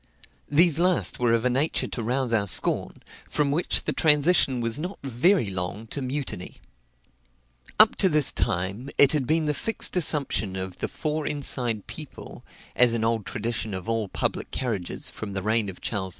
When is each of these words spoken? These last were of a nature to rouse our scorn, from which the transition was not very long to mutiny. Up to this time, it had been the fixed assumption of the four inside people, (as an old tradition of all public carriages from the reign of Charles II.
These 0.49 0.79
last 0.79 1.19
were 1.19 1.31
of 1.31 1.45
a 1.45 1.49
nature 1.51 1.85
to 1.85 2.01
rouse 2.01 2.33
our 2.33 2.47
scorn, 2.47 3.03
from 3.29 3.51
which 3.51 3.83
the 3.83 3.93
transition 3.93 4.59
was 4.59 4.79
not 4.79 4.97
very 5.03 5.51
long 5.51 5.85
to 5.93 6.01
mutiny. 6.01 6.57
Up 7.79 7.95
to 7.97 8.09
this 8.09 8.31
time, 8.31 8.89
it 8.97 9.11
had 9.11 9.27
been 9.27 9.45
the 9.45 9.53
fixed 9.53 9.95
assumption 9.95 10.55
of 10.55 10.79
the 10.79 10.87
four 10.87 11.27
inside 11.27 11.85
people, 11.85 12.43
(as 12.75 12.93
an 12.93 13.03
old 13.03 13.27
tradition 13.27 13.75
of 13.75 13.87
all 13.87 14.07
public 14.07 14.49
carriages 14.49 15.11
from 15.11 15.33
the 15.33 15.43
reign 15.43 15.69
of 15.69 15.81
Charles 15.81 16.09
II. 16.09 16.09